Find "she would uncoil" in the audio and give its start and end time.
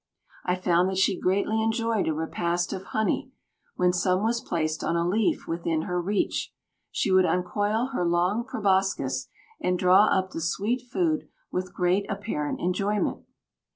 6.89-7.89